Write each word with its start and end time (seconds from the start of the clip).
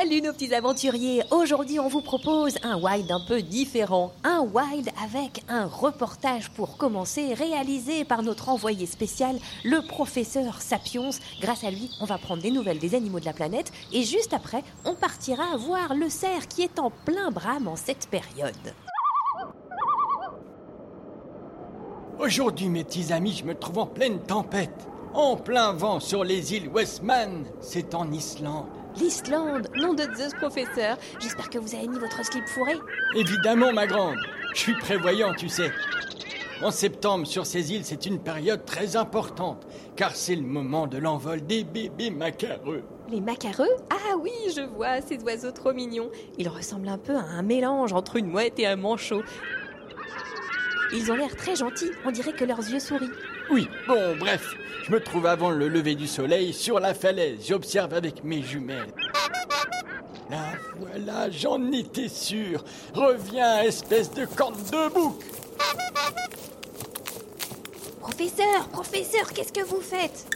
Salut 0.00 0.22
nos 0.22 0.32
petits 0.32 0.54
aventuriers 0.54 1.22
Aujourd'hui 1.30 1.78
on 1.78 1.88
vous 1.88 2.00
propose 2.00 2.54
un 2.62 2.78
wild 2.78 3.12
un 3.12 3.20
peu 3.20 3.42
différent. 3.42 4.12
Un 4.24 4.40
wild 4.40 4.88
avec 5.04 5.44
un 5.46 5.66
reportage 5.66 6.48
pour 6.52 6.78
commencer 6.78 7.34
réalisé 7.34 8.04
par 8.06 8.22
notre 8.22 8.48
envoyé 8.48 8.86
spécial, 8.86 9.36
le 9.62 9.86
professeur 9.86 10.62
Sapiens. 10.62 11.10
Grâce 11.42 11.64
à 11.64 11.70
lui, 11.70 11.90
on 12.00 12.06
va 12.06 12.16
prendre 12.16 12.40
des 12.40 12.50
nouvelles 12.50 12.78
des 12.78 12.94
animaux 12.94 13.20
de 13.20 13.26
la 13.26 13.34
planète 13.34 13.72
et 13.92 14.02
juste 14.02 14.32
après, 14.32 14.64
on 14.86 14.94
partira 14.94 15.58
voir 15.58 15.94
le 15.94 16.08
cerf 16.08 16.48
qui 16.48 16.62
est 16.62 16.78
en 16.78 16.90
plein 16.90 17.30
brame 17.30 17.68
en 17.68 17.76
cette 17.76 18.08
période. 18.08 18.54
Aujourd'hui, 22.18 22.70
mes 22.70 22.84
petits 22.84 23.12
amis, 23.12 23.34
je 23.38 23.44
me 23.44 23.54
trouve 23.54 23.80
en 23.80 23.86
pleine 23.86 24.20
tempête. 24.20 24.88
En 25.12 25.36
plein 25.36 25.74
vent 25.74 26.00
sur 26.00 26.24
les 26.24 26.54
îles 26.54 26.68
Westman. 26.68 27.44
C'est 27.60 27.94
en 27.94 28.10
Islande. 28.12 28.79
L'Islande, 29.00 29.68
nom 29.76 29.94
de 29.94 30.02
Zeus 30.14 30.34
professeur. 30.34 30.98
J'espère 31.20 31.48
que 31.48 31.58
vous 31.58 31.74
avez 31.74 31.88
mis 31.88 31.98
votre 31.98 32.22
slip 32.22 32.46
fourré. 32.46 32.74
Évidemment, 33.16 33.72
ma 33.72 33.86
grande. 33.86 34.18
Je 34.54 34.58
suis 34.58 34.74
prévoyant, 34.74 35.32
tu 35.32 35.48
sais. 35.48 35.70
En 36.62 36.70
septembre, 36.70 37.26
sur 37.26 37.46
ces 37.46 37.72
îles, 37.72 37.86
c'est 37.86 38.04
une 38.04 38.18
période 38.18 38.66
très 38.66 38.96
importante, 38.96 39.66
car 39.96 40.14
c'est 40.14 40.36
le 40.36 40.42
moment 40.42 40.86
de 40.86 40.98
l'envol 40.98 41.40
des 41.46 41.64
bébés 41.64 42.10
macareux. 42.10 42.82
Les 43.08 43.22
macareux? 43.22 43.74
Ah 43.88 44.16
oui, 44.18 44.32
je 44.54 44.60
vois, 44.60 45.00
ces 45.00 45.16
oiseaux 45.22 45.52
trop 45.52 45.72
mignons. 45.72 46.10
Ils 46.36 46.50
ressemblent 46.50 46.88
un 46.88 46.98
peu 46.98 47.16
à 47.16 47.22
un 47.22 47.42
mélange 47.42 47.94
entre 47.94 48.16
une 48.16 48.26
mouette 48.26 48.58
et 48.58 48.66
un 48.66 48.76
manchot. 48.76 49.22
Ils 50.92 51.10
ont 51.10 51.14
l'air 51.14 51.34
très 51.36 51.56
gentils, 51.56 51.92
on 52.04 52.10
dirait 52.10 52.32
que 52.34 52.44
leurs 52.44 52.68
yeux 52.68 52.80
sourient. 52.80 53.08
Oui, 53.50 53.68
bon, 53.88 54.16
bref, 54.16 54.54
je 54.86 54.92
me 54.92 55.00
trouve 55.00 55.26
avant 55.26 55.50
le 55.50 55.68
lever 55.68 55.96
du 55.96 56.06
soleil 56.06 56.52
sur 56.52 56.78
la 56.78 56.94
falaise. 56.94 57.46
J'observe 57.48 57.92
avec 57.94 58.22
mes 58.22 58.42
jumelles. 58.42 58.92
Là, 60.30 60.52
voilà, 60.78 61.30
j'en 61.30 61.72
étais 61.72 62.08
sûr. 62.08 62.64
Reviens, 62.94 63.62
espèce 63.62 64.12
de 64.12 64.24
corne 64.24 64.54
de 64.54 64.94
bouc. 64.94 65.20
Professeur, 68.00 68.68
professeur, 68.68 69.32
qu'est-ce 69.32 69.52
que 69.52 69.64
vous 69.64 69.80
faites? 69.80 70.26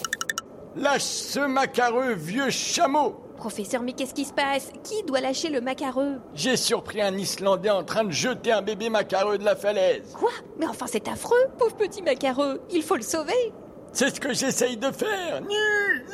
Lâche 0.75 1.03
ce 1.03 1.41
macareux, 1.41 2.15
vieux 2.15 2.51
chameau. 2.51 3.24
Professeur, 3.45 3.83
mais 3.83 3.93
qu'est-ce 3.93 4.15
qui 4.15 4.25
se 4.25 4.33
passe? 4.33 4.71
Qui 4.83 5.03
doit 5.03 5.21
lâcher 5.21 5.51
le 5.51 5.61
macareux? 5.61 6.19
J'ai 6.33 6.57
surpris 6.57 7.03
un 7.03 7.15
Islandais 7.15 7.69
en 7.69 7.85
train 7.85 8.03
de 8.05 8.11
jeter 8.11 8.53
un 8.53 8.63
bébé 8.63 8.89
macareux 8.89 9.37
de 9.37 9.45
la 9.45 9.55
falaise. 9.55 10.17
Quoi? 10.19 10.31
Mais 10.59 10.67
enfin, 10.67 10.87
c'est 10.89 11.07
affreux, 11.09 11.45
pauvre 11.59 11.77
petit 11.77 12.01
macareux. 12.01 12.63
Il 12.71 12.83
faut 12.83 12.97
le 12.97 13.03
sauver. 13.03 13.53
C'est 13.93 14.15
ce 14.17 14.19
que 14.19 14.33
j'essaye 14.33 14.79
de 14.79 14.91
faire. 14.91 15.43
Nu, 15.43 16.07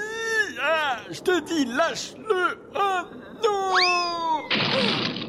ah, 0.61 0.97
je 1.09 1.21
te 1.21 1.41
dis, 1.43 1.67
lâche-le. 1.67 2.59
Oh 2.75 3.01
non 3.45 4.49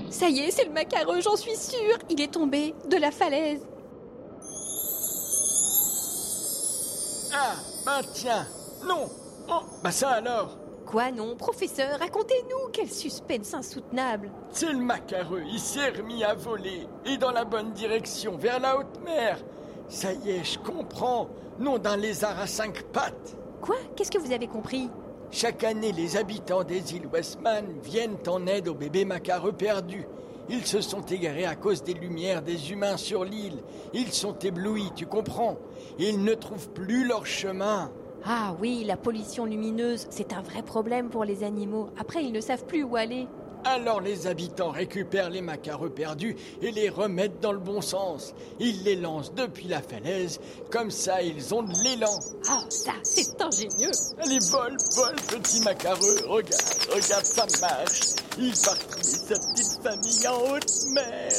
Ça 0.10 0.28
y 0.28 0.40
est, 0.40 0.50
c'est 0.50 0.66
le 0.66 0.72
macareux, 0.72 1.22
j'en 1.22 1.36
suis 1.36 1.56
sûre. 1.56 2.00
Il 2.10 2.20
est 2.20 2.34
tombé 2.34 2.74
de 2.90 2.98
la 2.98 3.12
falaise. 3.12 3.62
Ah, 7.32 7.54
ben 7.86 8.02
tiens. 8.12 8.48
Non. 8.88 9.08
Oh, 9.48 9.62
bah 9.84 9.92
ça 9.92 10.10
alors. 10.10 10.58
Quoi 10.86 11.12
non 11.12 11.36
Professeur, 11.36 12.00
racontez-nous 12.00 12.70
Quel 12.74 12.90
suspense 12.90 13.54
insoutenable 13.54 14.30
C'est 14.52 14.72
le 14.72 14.80
macareux, 14.80 15.44
il 15.48 15.60
s'est 15.60 15.90
remis 15.90 16.24
à 16.24 16.34
voler, 16.34 16.88
et 17.06 17.18
dans 17.18 17.32
la 17.32 17.46
bonne 17.46 17.72
direction, 17.72 18.36
vers 18.38 18.60
la 18.60 18.78
haute 18.78 19.00
mer. 19.04 19.38
Ça 19.88 20.12
y 20.14 20.32
est, 20.32 20.44
je 20.44 20.60
comprends. 20.60 21.30
Non 21.60 21.78
d'un 21.78 21.98
lézard 21.98 22.40
à 22.40 22.48
cinq 22.48 22.84
pattes. 22.92 23.36
Quoi? 23.62 23.76
Qu'est-ce 23.96 24.12
que 24.12 24.18
vous 24.18 24.32
avez 24.32 24.48
compris? 24.48 24.90
Chaque 25.32 25.64
année, 25.64 25.92
les 25.92 26.18
habitants 26.18 26.64
des 26.64 26.96
îles 26.96 27.08
Westman 27.08 27.66
viennent 27.84 28.18
en 28.28 28.46
aide 28.48 28.68
aux 28.68 28.74
bébés 28.74 29.06
macareux 29.06 29.54
perdus. 29.54 30.08
Ils 30.50 30.66
se 30.66 30.82
sont 30.82 31.02
égarés 31.04 31.46
à 31.46 31.56
cause 31.56 31.84
des 31.84 31.94
lumières 31.94 32.42
des 32.42 32.72
humains 32.72 32.98
sur 32.98 33.24
l'île. 33.24 33.64
Ils 33.94 34.12
sont 34.12 34.38
éblouis, 34.40 34.92
tu 34.96 35.06
comprends 35.06 35.58
Ils 36.00 36.22
ne 36.24 36.34
trouvent 36.34 36.70
plus 36.72 37.06
leur 37.08 37.26
chemin. 37.26 37.92
Ah 38.24 38.56
oui, 38.60 38.84
la 38.86 38.98
pollution 38.98 39.46
lumineuse, 39.46 40.06
c'est 40.12 40.34
un 40.34 40.42
vrai 40.42 40.62
problème 40.62 41.10
pour 41.10 41.26
les 41.26 41.44
animaux. 41.44 41.90
Après, 41.98 42.24
ils 42.24 42.32
ne 42.32 42.40
savent 42.42 42.66
plus 42.66 42.84
où 42.84 42.96
aller. 42.96 43.28
Alors 43.64 44.02
les 44.02 44.28
habitants 44.28 44.72
récupèrent 44.72 45.30
les 45.30 45.42
macareux 45.42 45.90
perdus 45.90 46.36
et 46.62 46.72
les 46.72 46.90
remettent 46.90 47.40
dans 47.40 47.52
le 47.52 47.60
bon 47.60 47.82
sens. 47.82 48.34
Ils 48.60 48.84
les 48.84 48.96
lancent 48.96 49.34
depuis 49.34 49.68
la 49.68 49.82
falaise, 49.82 50.40
comme 50.72 50.92
ça 50.92 51.22
ils 51.22 51.54
ont 51.54 51.64
de 51.64 51.84
l'élan. 51.84 52.20
Ah, 52.50 52.64
ça, 52.70 52.94
c'est 53.04 53.40
ingénieux 53.42 53.92
Allez, 54.20 54.40
vole, 54.52 54.78
vole, 54.96 55.16
petit 55.28 55.62
macareux, 55.62 56.16
regarde, 56.28 56.54
regarde, 56.94 57.26
ça 57.26 57.46
marche. 57.62 58.00
Il 58.38 58.54
part 58.54 58.78
trouver 58.78 59.04
sa 59.04 59.36
petite 59.36 59.84
famille 59.84 60.28
en 60.28 60.54
haute 60.54 60.86
mer. 60.94 61.32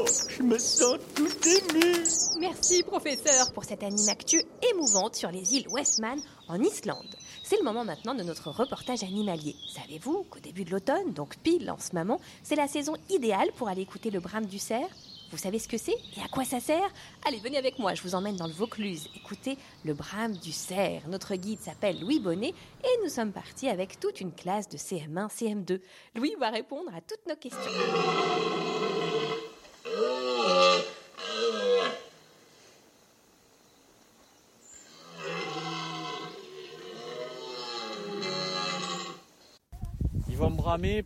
Oh, 0.00 0.04
je 0.28 0.42
me 0.42 0.58
sens 0.58 0.96
tout 1.14 1.48
ému. 1.48 2.04
Merci, 2.40 2.82
professeur, 2.82 3.52
pour 3.52 3.64
cette 3.64 3.82
animactu 3.82 4.42
émouvante 4.72 5.16
sur 5.16 5.30
les 5.30 5.54
îles 5.54 5.66
Westman 5.70 6.18
en 6.48 6.60
Islande. 6.62 7.16
C'est 7.48 7.58
le 7.58 7.62
moment 7.62 7.84
maintenant 7.84 8.16
de 8.16 8.24
notre 8.24 8.50
reportage 8.50 9.04
animalier. 9.04 9.54
Savez-vous 9.72 10.24
qu'au 10.28 10.40
début 10.40 10.64
de 10.64 10.72
l'automne, 10.72 11.12
donc 11.12 11.36
pile 11.36 11.70
en 11.70 11.78
ce 11.78 11.94
moment, 11.94 12.20
c'est 12.42 12.56
la 12.56 12.66
saison 12.66 12.96
idéale 13.08 13.52
pour 13.54 13.68
aller 13.68 13.82
écouter 13.82 14.10
le 14.10 14.18
brame 14.18 14.46
du 14.46 14.58
cerf? 14.58 14.88
Vous 15.30 15.38
savez 15.38 15.60
ce 15.60 15.68
que 15.68 15.78
c'est 15.78 15.94
et 16.16 16.22
à 16.24 16.26
quoi 16.26 16.44
ça 16.44 16.58
sert? 16.58 16.90
Allez, 17.24 17.38
venez 17.38 17.56
avec 17.56 17.78
moi, 17.78 17.94
je 17.94 18.02
vous 18.02 18.16
emmène 18.16 18.34
dans 18.34 18.48
le 18.48 18.52
Vaucluse. 18.52 19.06
Écoutez 19.14 19.58
le 19.84 19.94
brame 19.94 20.36
du 20.36 20.50
cerf. 20.50 21.02
Notre 21.06 21.36
guide 21.36 21.60
s'appelle 21.60 22.00
Louis 22.00 22.18
Bonnet 22.18 22.52
et 22.82 23.04
nous 23.04 23.08
sommes 23.08 23.30
partis 23.30 23.68
avec 23.68 24.00
toute 24.00 24.20
une 24.20 24.32
classe 24.32 24.68
de 24.68 24.76
CM1, 24.76 25.28
CM2. 25.28 25.80
Louis 26.16 26.34
va 26.40 26.50
répondre 26.50 26.90
à 26.96 27.00
toutes 27.00 27.28
nos 27.28 27.36
questions. 27.36 27.60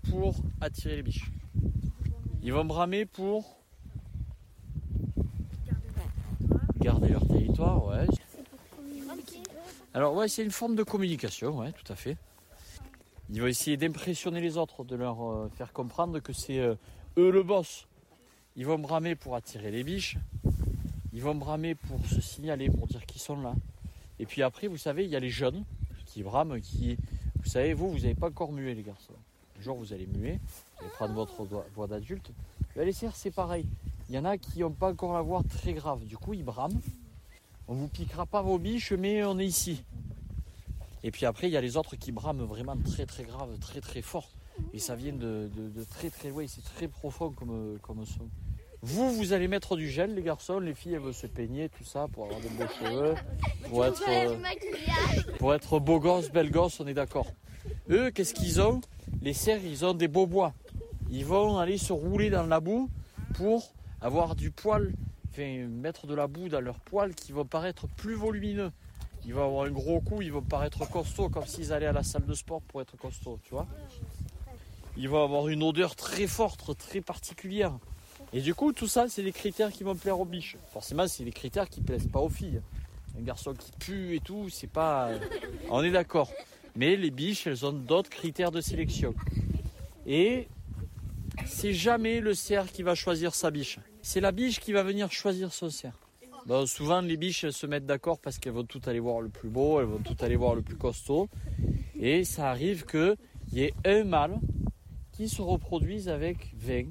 Pour 0.03 0.37
attirer 0.63 0.97
les 0.97 1.03
biches. 1.03 1.31
Ils 2.43 2.53
vont 2.53 2.65
bramer 2.65 3.05
pour 3.05 3.59
garder 6.79 7.11
leur 7.11 7.27
territoire, 7.29 7.85
ouais. 7.87 8.07
Alors 9.93 10.15
ouais, 10.15 10.29
c'est 10.29 10.43
une 10.43 10.51
forme 10.51 10.77
de 10.77 10.83
communication, 10.83 11.59
ouais, 11.59 11.73
tout 11.73 11.93
à 11.93 11.95
fait. 11.95 12.17
Ils 13.29 13.43
vont 13.43 13.49
essayer 13.49 13.77
d'impressionner 13.77 14.41
les 14.41 14.57
autres, 14.57 14.83
de 14.83 14.97
leur 14.97 15.23
euh, 15.23 15.51
faire 15.55 15.75
comprendre 15.75 16.21
que 16.21 16.33
c'est 16.33 16.59
euh, 16.59 16.75
eux 17.19 17.31
le 17.31 17.43
boss. 17.43 17.87
Ils 18.57 18.65
vont 18.65 18.79
bramer 18.79 19.15
pour 19.15 19.37
attirer 19.37 19.71
les 19.71 19.85
biches 19.85 20.17
Ils 21.13 21.23
vont 21.23 21.35
bramer 21.35 21.75
pour 21.75 22.05
se 22.07 22.23
signaler, 22.23 22.71
pour 22.71 22.87
dire 22.87 23.05
qu'ils 23.05 23.21
sont 23.21 23.39
là. 23.39 23.55
Et 24.19 24.25
puis 24.25 24.43
après, 24.43 24.69
vous 24.69 24.79
savez, 24.79 25.05
il 25.05 25.11
y 25.11 25.17
a 25.17 25.21
les 25.21 25.31
jeunes 25.31 25.65
qui 26.07 26.23
brament, 26.23 26.61
qui... 26.61 26.97
Vous 27.43 27.49
savez, 27.49 27.75
vous, 27.75 27.91
vous 27.91 28.01
n'avez 28.01 28.15
pas 28.15 28.29
encore 28.29 28.53
mué, 28.53 28.75
les 28.75 28.83
garçons. 28.83 29.15
Un 29.61 29.63
jour, 29.63 29.77
vous 29.77 29.93
allez 29.93 30.07
muer, 30.07 30.41
vous 30.79 30.85
allez 30.85 30.91
prendre 30.95 31.13
votre 31.13 31.47
voix 31.75 31.87
d'adulte. 31.87 32.31
Les 32.77 32.93
cerfs, 32.93 33.15
c'est 33.15 33.31
pareil. 33.31 33.67
Il 34.09 34.15
y 34.15 34.19
en 34.19 34.25
a 34.25 34.39
qui 34.39 34.61
n'ont 34.61 34.71
pas 34.71 34.91
encore 34.91 35.13
la 35.13 35.21
voix 35.21 35.43
très 35.43 35.75
grave. 35.75 36.07
Du 36.07 36.17
coup, 36.17 36.33
ils 36.33 36.43
brament. 36.43 36.81
On 37.69 37.75
vous 37.75 37.89
piquera 37.89 38.25
pas 38.25 38.41
vos 38.41 38.59
biches, 38.59 38.93
mais 38.93 39.23
on 39.23 39.39
est 39.39 39.45
ici. 39.45 39.85
Et 41.03 41.11
puis 41.11 41.27
après, 41.27 41.49
il 41.49 41.53
y 41.53 41.59
a 41.59 41.61
les 41.61 41.77
autres 41.77 41.97
qui 41.97 42.11
brament 42.11 42.43
vraiment 42.43 42.75
très 42.75 43.05
très 43.05 43.25
grave, 43.25 43.51
très 43.61 43.83
très 43.83 44.01
fort. 44.01 44.31
Et 44.73 44.79
ça 44.79 44.97
vient 44.97 45.13
de, 45.13 45.51
très 45.91 46.09
très 46.09 46.31
loin, 46.31 46.47
c'est 46.49 46.65
très 46.65 46.89
profond 46.89 47.31
comme, 47.31 47.79
comme 47.83 48.07
son. 48.07 48.31
Vous, 48.81 49.13
vous 49.13 49.35
allez 49.35 49.47
mettre 49.47 49.77
du 49.77 49.91
gel, 49.91 50.15
les 50.15 50.23
garçons. 50.23 50.59
Les 50.59 50.73
filles, 50.73 50.95
elles 50.95 51.01
veulent 51.01 51.13
se 51.13 51.27
peigner, 51.27 51.69
tout 51.69 51.85
ça, 51.85 52.07
pour 52.11 52.25
avoir 52.25 52.41
de 52.41 52.49
beaux 52.49 52.73
cheveux. 52.79 53.15
Pour 53.69 53.85
être, 53.85 54.03
euh, 54.09 54.37
pour 55.39 55.53
être 55.53 55.79
beau 55.81 56.01
gosse, 56.01 56.31
belle 56.31 56.51
gosse, 56.51 56.81
on 56.81 56.87
est 56.87 56.95
d'accord. 56.95 57.27
Eux, 57.91 58.11
qu'est-ce 58.11 58.33
qu'ils 58.33 58.59
ont? 58.63 58.81
Les 59.23 59.33
cerfs, 59.33 59.65
ils 59.65 59.85
ont 59.85 59.95
des 59.95 60.09
beaux 60.09 60.27
bois. 60.27 60.55
Ils 61.11 61.25
vont 61.25 61.59
aller 61.59 61.79
se 61.79 61.93
rouler 61.93 62.31
dans 62.31 62.47
la 62.47 62.61
boue 62.61 62.89
pour 63.35 63.73
avoir 64.01 64.35
du 64.37 64.51
poil, 64.51 64.93
enfin, 65.31 65.67
mettre 65.69 66.07
de 66.07 66.15
la 66.15 66.27
boue 66.27 66.49
dans 66.49 66.61
leur 66.61 66.81
poil 66.81 67.15
qui 67.15 67.33
va 67.33 67.45
paraître 67.45 67.87
plus 67.89 68.15
volumineux. 68.15 68.73
Ils 69.27 69.35
vont 69.35 69.45
avoir 69.45 69.67
un 69.67 69.71
gros 69.71 70.01
coup, 70.01 70.23
ils 70.23 70.33
vont 70.33 70.43
paraître 70.43 70.89
costauds, 70.89 71.29
comme 71.29 71.47
s'ils 71.47 71.73
allaient 71.73 71.87
à 71.87 71.93
la 71.93 72.03
salle 72.03 72.25
de 72.25 72.35
sport 72.35 72.63
pour 72.63 72.81
être 72.81 72.97
costauds, 72.97 73.39
tu 73.43 73.51
vois. 73.51 73.67
Ils 74.97 75.09
vont 75.09 75.23
avoir 75.23 75.49
une 75.49 75.63
odeur 75.63 75.95
très 75.95 76.27
forte, 76.27 76.77
très 76.79 77.01
particulière. 77.01 77.79
Et 78.33 78.41
du 78.41 78.55
coup, 78.55 78.73
tout 78.73 78.87
ça, 78.87 79.09
c'est 79.09 79.23
des 79.23 79.33
critères 79.33 79.73
qui 79.73 79.83
vont 79.83 79.95
plaire 79.95 80.19
aux 80.19 80.25
biches. 80.25 80.57
Forcément, 80.73 81.07
c'est 81.09 81.25
des 81.25 81.33
critères 81.33 81.69
qui 81.69 81.81
plaisent 81.81 82.09
pas 82.09 82.21
aux 82.21 82.29
filles. 82.29 82.63
Un 83.19 83.23
garçon 83.23 83.55
qui 83.55 83.73
pue 83.73 84.15
et 84.15 84.21
tout, 84.21 84.49
c'est 84.49 84.69
pas. 84.69 85.11
On 85.69 85.83
est 85.83 85.91
d'accord. 85.91 86.31
Mais 86.77 86.97
les 86.97 87.11
biches, 87.11 87.47
elles 87.47 87.67
ont 87.67 87.73
d'autres 87.73 88.11
critères 88.11 88.51
de 88.51 88.61
sélection. 88.61 89.15
Et 90.07 90.49
c'est 91.47 91.73
jamais 91.73 92.21
le 92.21 92.35
cerf 92.35 92.71
qui 92.73 92.83
va 92.83 92.95
choisir 92.95 93.35
sa 93.35 93.51
biche. 93.51 93.79
C'est 94.03 94.21
la 94.21 94.33
biche 94.33 94.61
qui 94.61 94.73
va 94.73 94.83
venir 94.83 95.13
choisir 95.13 95.53
son 95.53 95.71
cerf. 95.71 95.95
souvent, 96.67 97.01
les 97.01 97.17
biches, 97.17 97.45
elles 97.45 97.53
se 97.53 97.67
mettent 97.67 97.87
d'accord 97.87 98.19
parce 98.19 98.39
qu'elles 98.39 98.53
vont 98.53 98.65
tout 98.65 98.81
aller 98.87 99.01
voir 99.01 99.21
le 99.21 99.29
plus 99.29 99.49
beau, 99.49 99.81
elles 99.81 99.87
vont 99.87 99.99
tout 99.99 100.17
aller 100.21 100.37
voir 100.37 100.55
le 100.55 100.63
plus 100.63 100.77
costaud. 100.77 101.29
Et 101.99 102.25
ça 102.25 102.51
arrive 102.51 102.87
qu'il 102.87 103.17
y 103.53 103.63
ait 103.63 103.75
un 103.85 104.05
mâle 104.05 104.39
qui 105.13 105.29
se 105.29 105.43
reproduise 105.43 106.09
avec 106.09 106.55
20, 106.57 106.85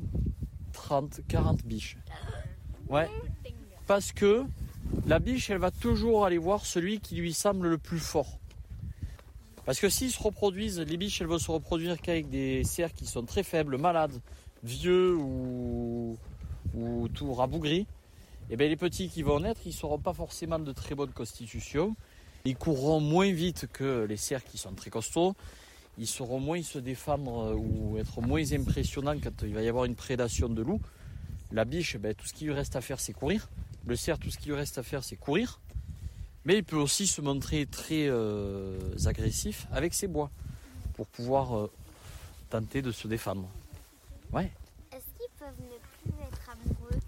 30, 0.72 1.22
40 1.28 1.66
biches. 1.66 1.98
Ouais. 2.90 3.10
Parce 3.88 4.12
que 4.12 4.44
la 5.08 5.20
biche, 5.20 5.50
elle 5.50 5.58
va 5.58 5.72
toujours 5.72 6.26
aller 6.26 6.38
voir 6.38 6.66
celui 6.66 7.00
qui 7.00 7.16
lui 7.16 7.34
semble 7.34 7.68
le 7.68 7.78
plus 7.78 8.00
fort. 8.00 8.38
Parce 9.69 9.80
que 9.80 9.89
s'ils 9.89 10.10
se 10.10 10.24
reproduisent, 10.24 10.80
les 10.80 10.98
biches, 10.98 11.21
elles 11.21 11.27
vont 11.27 11.38
se 11.38 11.51
reproduire 11.51 12.01
qu'avec 12.01 12.27
des 12.27 12.63
cerfs 12.63 12.92
qui 12.92 13.06
sont 13.06 13.24
très 13.24 13.44
faibles, 13.44 13.77
malades, 13.77 14.19
vieux 14.63 15.16
ou, 15.16 16.18
ou 16.74 17.07
tout 17.10 17.31
rabougris. 17.36 17.81
Et 17.81 17.86
eh 18.50 18.56
bien 18.56 18.68
les 18.68 18.75
petits 18.75 19.10
qui 19.10 19.21
vont 19.21 19.42
naître, 19.42 19.62
ils 19.66 19.69
ne 19.69 19.74
seront 19.75 20.00
pas 20.00 20.16
forcément 20.16 20.57
de 20.57 20.71
très 20.71 20.95
bonne 20.95 21.12
constitution. 21.12 21.95
Ils 22.45 22.56
courront 22.56 23.00
moins 23.00 23.31
vite 23.31 23.68
que 23.71 24.07
les 24.10 24.18
cerfs 24.18 24.44
qui 24.44 24.57
sont 24.57 24.74
très 24.74 24.89
costauds. 24.89 25.36
Ils 26.00 26.07
sauront 26.07 26.39
moins 26.39 26.63
se 26.63 26.80
défendre 26.80 27.56
ou 27.56 28.00
être 28.00 28.21
moins 28.21 28.51
impressionnants 28.51 29.19
quand 29.21 29.44
il 29.44 29.54
va 29.54 29.62
y 29.62 29.68
avoir 29.68 29.86
une 29.86 29.94
prédation 29.94 30.50
de 30.50 30.63
loup. 30.63 30.81
La 31.51 31.63
biche, 31.63 31.95
ben, 31.98 32.16
tout 32.16 32.25
ce 32.25 32.33
qui 32.33 32.45
lui 32.45 32.54
reste 32.54 32.75
à 32.75 32.81
faire, 32.81 33.00
c'est 33.00 33.13
courir. 33.13 33.48
Le 33.86 33.95
cerf, 33.95 34.18
tout 34.18 34.31
ce 34.31 34.39
qui 34.39 34.50
lui 34.50 34.56
reste 34.56 34.80
à 34.80 34.83
faire, 34.83 35.04
c'est 35.04 35.16
courir. 35.16 35.62
Mais 36.45 36.57
il 36.57 36.63
peut 36.63 36.77
aussi 36.77 37.07
se 37.07 37.21
montrer 37.21 37.65
très 37.65 38.07
euh, 38.07 38.80
agressif 39.06 39.68
avec 39.71 39.94
ses 39.94 40.07
bois 40.07 40.30
pour 40.94 41.07
pouvoir 41.07 41.57
euh, 41.57 41.71
tenter 42.50 42.81
de 42.81 42.91
se 42.91 43.07
défendre. 43.07 43.47
Ouais. 44.31 44.51
Est-ce 44.91 45.06
qu'ils 45.18 45.31
peuvent 45.38 45.50
ne 45.59 46.12
plus 46.12 46.21
être 46.24 46.50
amoureux? 46.50 47.00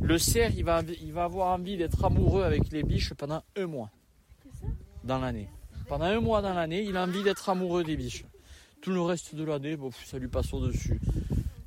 Le 0.00 0.18
cerf, 0.18 0.52
il 0.56 0.64
va, 0.64 0.82
il 1.02 1.12
va 1.12 1.24
avoir 1.24 1.54
envie 1.54 1.76
d'être 1.76 2.04
amoureux 2.04 2.42
avec 2.42 2.70
les 2.70 2.82
biches 2.82 3.14
pendant 3.14 3.42
un 3.56 3.66
mois 3.66 3.90
dans 5.04 5.18
l'année. 5.18 5.48
Pendant 5.88 6.04
un 6.04 6.20
mois 6.20 6.42
dans 6.42 6.54
l'année, 6.54 6.82
il 6.82 6.96
a 6.96 7.04
envie 7.04 7.22
d'être 7.22 7.48
amoureux 7.48 7.82
des 7.82 7.96
biches. 7.96 8.24
Tout 8.80 8.92
le 8.92 9.00
reste 9.00 9.34
de 9.34 9.42
l'année, 9.42 9.76
bon, 9.76 9.90
ça 10.06 10.18
lui 10.18 10.28
passe 10.28 10.52
au-dessus. 10.52 11.00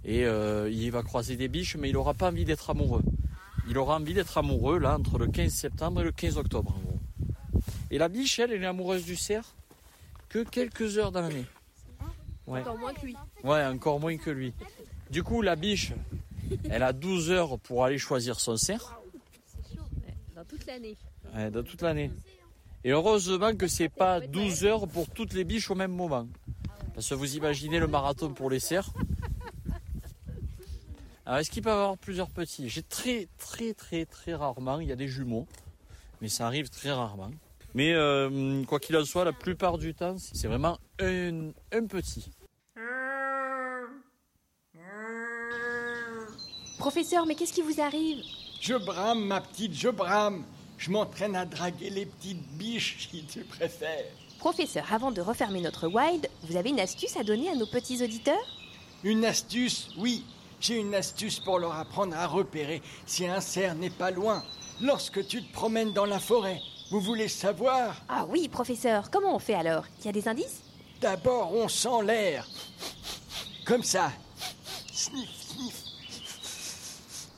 Et 0.06 0.26
euh, 0.26 0.70
il 0.70 0.92
va 0.92 1.04
croiser 1.04 1.36
des 1.36 1.48
biches, 1.48 1.76
mais 1.76 1.90
il 1.90 1.94
n'aura 1.94 2.14
pas 2.14 2.30
envie 2.30 2.46
d'être 2.46 2.70
amoureux. 2.70 3.02
Il 3.72 3.78
aura 3.78 3.96
envie 3.96 4.14
d'être 4.14 4.38
amoureux 4.38 4.80
là 4.80 4.98
entre 4.98 5.18
le 5.18 5.28
15 5.28 5.50
septembre 5.50 6.02
et 6.02 6.04
le 6.04 6.12
15 6.12 6.38
octobre 6.38 6.76
en 6.76 6.80
gros. 6.82 7.00
Et 7.90 7.98
la 7.98 8.10
biche, 8.10 8.38
elle, 8.38 8.52
elle 8.52 8.64
est 8.64 8.68
amoureuse 8.68 9.06
du 9.06 9.16
cerf 9.16 9.56
que 10.28 10.44
quelques 10.44 10.98
heures 10.98 11.14
dans 11.14 11.22
l'année. 11.22 11.46
Ouais. 12.48 12.60
Encore 12.60 12.78
moins 12.78 12.94
que 12.94 13.06
lui. 13.06 13.16
Ouais, 13.46 13.64
encore 13.64 14.02
moins 14.02 14.18
que 14.18 14.30
lui. 14.30 14.54
Du 15.10 15.24
coup, 15.24 15.42
la 15.42 15.56
biche, 15.56 15.94
elle 16.70 16.84
a 16.84 16.92
12 16.92 17.32
heures 17.32 17.60
pour 17.60 17.86
aller 17.86 17.98
choisir 17.98 18.42
son 18.42 18.58
cerf. 18.58 19.00
Dans 20.36 20.44
toute 20.44 20.66
l'année. 20.66 20.98
Ouais, 21.34 21.50
dans 21.50 21.64
toute 21.64 21.82
l'année. 21.82 22.12
Et 22.84 22.92
heureusement 22.92 23.56
que 23.56 23.68
c'est 23.68 23.88
pas 23.88 24.20
12 24.20 24.66
heures 24.66 24.86
pour 24.86 25.10
toutes 25.10 25.32
les 25.32 25.46
biches 25.46 25.72
au 25.72 25.76
même 25.76 25.94
moment. 25.94 26.28
Parce 26.94 27.08
que 27.08 27.14
vous 27.14 27.38
imaginez 27.38 27.80
le 27.80 27.88
marathon 27.88 28.34
pour 28.34 28.50
les 28.50 28.60
cerfs. 28.60 28.92
Alors, 31.26 31.40
est-ce 31.40 31.52
qu'il 31.52 31.62
peut 31.62 31.70
y 31.70 31.74
avoir 31.74 31.98
plusieurs 31.98 32.30
petits? 32.30 32.68
J'ai 32.68 32.82
très, 32.82 33.28
très, 33.38 33.74
très, 33.74 34.06
très 34.06 34.34
rarement, 34.34 34.80
il 34.80 34.88
y 34.88 34.92
a 34.92 34.96
des 34.96 35.08
jumeaux. 35.08 35.48
Mais 36.20 36.30
ça 36.30 36.48
arrive 36.48 36.70
très 36.70 36.92
rarement. 36.92 37.32
Mais 37.74 37.94
euh, 37.94 38.64
quoi 38.66 38.80
qu'il 38.80 38.98
en 38.98 39.06
soit, 39.06 39.24
la 39.24 39.34
plupart 39.34 39.78
du 39.78 39.94
temps, 39.94 40.16
c'est 40.18 40.48
vraiment 40.48 40.78
un, 41.00 41.52
un 41.72 41.86
petit. 41.86 42.32
Professeur, 46.80 47.28
mais 47.28 47.36
qu'est-ce 47.36 47.54
qui 47.54 47.62
vous 47.62 47.80
arrive? 47.80 48.24
Je 48.60 48.74
brame, 48.74 49.24
ma 49.26 49.42
petite, 49.42 49.74
je 49.76 49.90
brame. 49.90 50.44
Je 50.78 50.90
m'entraîne 50.90 51.36
à 51.36 51.46
draguer 51.46 51.92
les 51.92 52.08
petites 52.08 52.42
biches, 52.58 53.08
si 53.12 53.24
tu 53.26 53.42
préfères. 53.44 54.06
Professeur, 54.40 54.92
avant 54.92 55.12
de 55.12 55.22
refermer 55.22 55.62
notre 55.62 55.88
wild, 55.88 56.28
vous 56.42 56.56
avez 56.56 56.72
une 56.72 56.80
astuce 56.80 57.16
à 57.16 57.24
donner 57.24 57.50
à 57.50 57.56
nos 57.56 57.68
petits 57.68 58.04
auditeurs? 58.04 58.44
Une 59.04 59.24
astuce, 59.24 59.90
oui. 59.98 60.26
J'ai 60.62 60.76
une 60.76 60.94
astuce 60.94 61.40
pour 61.40 61.58
leur 61.58 61.76
apprendre 61.76 62.16
à 62.16 62.28
repérer 62.28 62.84
si 63.08 63.26
un 63.26 63.42
cerf 63.42 63.74
n'est 63.74 63.90
pas 63.90 64.12
loin. 64.12 64.44
Lorsque 64.80 65.26
tu 65.26 65.44
te 65.44 65.52
promènes 65.52 65.92
dans 65.92 66.06
la 66.06 66.20
forêt, 66.20 66.62
vous 66.92 67.02
voulez 67.02 67.28
savoir? 67.30 67.96
Ah 68.08 68.26
oui, 68.30 68.48
professeur, 68.48 69.10
comment 69.10 69.36
on 69.36 69.40
fait 69.40 69.56
alors? 69.56 69.86
Il 70.00 70.06
y 70.06 70.10
a 70.10 70.12
des 70.12 70.28
indices? 70.28 70.62
D'abord, 71.02 71.52
on 71.52 71.68
sent 71.68 72.04
l'air. 72.04 72.48
Comme 73.66 73.82
ça. 73.82 74.12
Sniff, 74.94 75.30
sniff. 75.32 75.84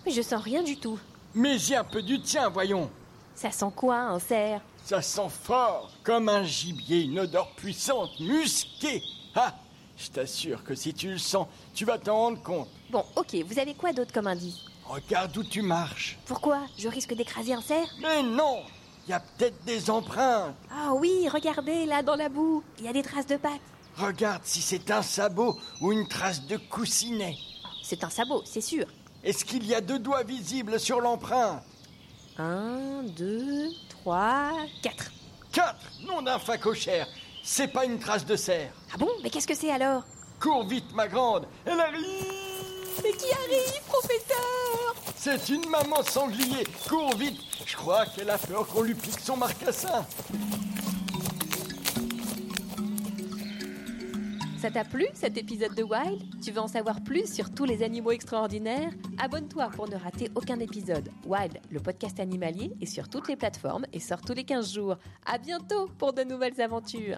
Mais 0.05 0.11
je 0.11 0.21
sens 0.21 0.43
rien 0.43 0.61
du 0.61 0.75
tout. 0.75 0.99
Mais 1.33 1.57
j'ai 1.57 1.77
un 1.77 1.85
peu 1.85 2.01
du 2.01 2.21
tien, 2.21 2.49
voyons. 2.49 2.91
Ça 3.35 3.51
sent 3.51 3.71
quoi, 3.73 3.99
un 3.99 4.19
cerf? 4.19 4.59
Ça 4.83 5.01
sent 5.01 5.29
fort, 5.29 5.91
comme 6.03 6.27
un 6.27 6.43
gibier, 6.43 7.03
une 7.03 7.21
odeur 7.21 7.51
puissante, 7.55 8.19
musquée. 8.19 9.01
Ah 9.33 9.55
Je 9.97 10.09
t'assure 10.09 10.63
que 10.63 10.75
si 10.75 10.93
tu 10.93 11.11
le 11.11 11.17
sens, 11.17 11.47
tu 11.73 11.85
vas 11.85 11.97
t'en 11.97 12.15
rendre 12.17 12.41
compte. 12.41 12.67
Bon, 12.89 13.05
ok, 13.15 13.35
vous 13.45 13.59
avez 13.59 13.73
quoi 13.73 13.93
d'autre 13.93 14.11
comme 14.13 14.27
indice? 14.27 14.57
Regarde 14.85 15.35
où 15.37 15.43
tu 15.43 15.61
marches. 15.61 16.17
Pourquoi? 16.25 16.61
Je 16.77 16.87
risque 16.89 17.13
d'écraser 17.13 17.53
un 17.53 17.61
cerf? 17.61 17.87
Mais 18.01 18.21
non 18.23 18.63
Il 19.07 19.11
y 19.11 19.13
a 19.13 19.19
peut-être 19.19 19.63
des 19.65 19.89
empreintes. 19.89 20.55
Ah 20.71 20.93
oui, 20.93 21.27
regardez, 21.29 21.85
là, 21.85 22.01
dans 22.03 22.15
la 22.15 22.29
boue, 22.29 22.63
il 22.79 22.85
y 22.85 22.87
a 22.87 22.93
des 22.93 23.03
traces 23.03 23.27
de 23.27 23.37
pattes. 23.37 23.61
Regarde 23.97 24.41
si 24.43 24.61
c'est 24.61 24.89
un 24.91 25.03
sabot 25.03 25.57
ou 25.79 25.91
une 25.91 26.07
trace 26.07 26.45
de 26.47 26.57
coussinet. 26.57 27.37
C'est 27.83 28.03
un 28.03 28.09
sabot, 28.09 28.41
c'est 28.45 28.61
sûr. 28.61 28.85
Est-ce 29.23 29.45
qu'il 29.45 29.65
y 29.65 29.75
a 29.75 29.81
deux 29.81 29.99
doigts 29.99 30.23
visibles 30.23 30.79
sur 30.79 30.99
l'empreinte? 30.99 31.61
Un, 32.37 33.03
deux, 33.03 33.69
trois, 33.89 34.51
quatre. 34.81 35.11
Quatre 35.51 35.91
Non 36.07 36.23
d'un 36.23 36.39
facochère 36.39 37.07
C'est 37.45 37.67
pas 37.67 37.83
une 37.85 37.99
trace 37.99 38.25
de 38.25 38.35
cerf 38.37 38.71
Ah 38.93 38.97
bon? 38.97 39.09
Mais 39.21 39.29
qu'est-ce 39.29 39.47
que 39.47 39.53
c'est 39.55 39.71
alors? 39.71 40.03
Cours 40.39 40.65
vite, 40.65 40.93
ma 40.95 41.07
grande. 41.07 41.45
Elle 41.65 41.79
arrive. 41.79 42.31
Mais 43.03 43.11
qui 43.11 43.25
arrive, 43.33 43.81
professeur? 43.87 44.95
C'est 45.17 45.49
une 45.49 45.67
maman 45.69 46.01
sanglier. 46.03 46.65
Cours 46.87 47.15
vite. 47.17 47.39
Je 47.65 47.75
crois 47.75 48.05
qu'elle 48.05 48.29
a 48.29 48.37
peur 48.37 48.65
qu'on 48.67 48.81
lui 48.81 48.93
pique 48.95 49.19
son 49.19 49.35
marcassin 49.37 50.05
Ça 54.63 54.71
t'a 54.71 54.85
plu 54.85 55.07
cet 55.13 55.35
épisode 55.35 55.75
de 55.75 55.83
Wild? 55.83 56.23
Tu 56.41 56.51
veux 56.51 56.61
en 56.61 56.69
savoir 56.69 57.03
plus 57.03 57.29
sur 57.29 57.53
tous 57.53 57.65
les 57.65 57.83
animaux 57.83 58.11
extraordinaires? 58.11 58.93
Abonne-toi 59.17 59.69
pour 59.75 59.89
ne 59.89 59.97
rater 59.97 60.31
aucun 60.35 60.57
épisode. 60.61 61.09
Wild, 61.25 61.59
le 61.69 61.81
podcast 61.81 62.17
animalier, 62.21 62.71
est 62.79 62.85
sur 62.85 63.09
toutes 63.09 63.27
les 63.27 63.35
plateformes 63.35 63.85
et 63.91 63.99
sort 63.99 64.21
tous 64.21 64.31
les 64.31 64.45
15 64.45 64.73
jours. 64.73 64.95
À 65.25 65.37
bientôt 65.37 65.89
pour 65.97 66.13
de 66.13 66.23
nouvelles 66.23 66.61
aventures. 66.61 67.17